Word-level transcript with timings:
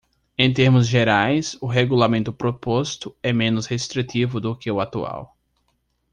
Em 0.35 0.51
termos 0.51 0.87
gerais, 0.87 1.55
o 1.61 1.67
regulamento 1.67 2.33
proposto 2.33 3.15
é 3.21 3.31
menos 3.31 3.67
restritivo 3.67 4.41
do 4.41 4.55
que 4.55 4.71
o 4.71 4.79
atual. 4.81 5.37